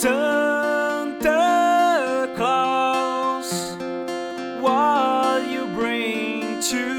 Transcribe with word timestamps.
Santa 0.00 1.34
Claus, 2.36 3.76
what 4.60 5.48
you 5.50 5.66
bring 5.74 6.60
to 6.62 6.97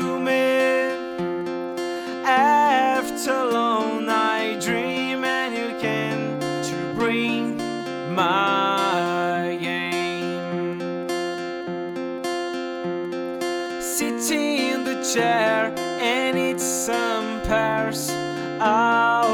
Sitting 14.00 14.60
in 14.60 14.86
the 14.86 15.04
chair 15.14 15.74
and 15.78 16.38
eat 16.38 16.62
some 16.62 17.42
pears, 17.42 18.10
waiting 18.62 19.29